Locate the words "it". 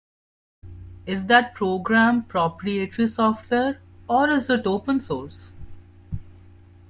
4.49-4.65